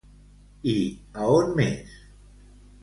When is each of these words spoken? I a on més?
I 0.71 0.73
a 1.21 1.27
on 1.35 1.55
més? 1.61 1.95